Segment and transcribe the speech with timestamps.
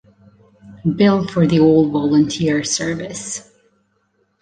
[0.95, 3.51] Bill for the all-volunteer service.